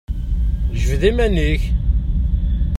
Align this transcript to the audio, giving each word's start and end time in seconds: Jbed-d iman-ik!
Jbed-d 0.79 1.01
iman-ik! 1.09 1.61